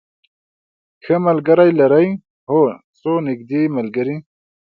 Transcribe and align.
ښه 1.03 1.15
ملګری 1.27 1.71
لرئ؟ 1.79 2.07
هو، 2.49 2.61
څو 2.99 3.11
نږدې 3.27 3.61
ملګری 3.77 4.15